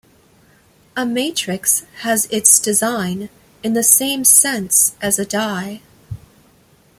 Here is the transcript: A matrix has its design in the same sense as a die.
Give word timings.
A 0.97 1.05
matrix 1.05 1.83
has 1.99 2.25
its 2.31 2.57
design 2.57 3.29
in 3.61 3.73
the 3.73 3.83
same 3.83 4.25
sense 4.25 4.95
as 4.99 5.19
a 5.19 5.25
die. 5.25 5.81